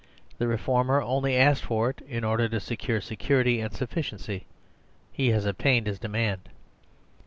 The 0.39 0.47
reformer 0.47 0.99
only 0.99 1.35
asked 1.37 1.63
for 1.63 1.91
it 1.91 2.01
in 2.07 2.23
order 2.23 2.49
to 2.49 2.59
secure 2.59 3.01
security 3.01 3.59
and 3.61 3.71
sufficiency: 3.71 4.47
he 5.11 5.27
has 5.29 5.45
obtained 5.45 5.85
his 5.85 5.99
demand. 5.99 6.49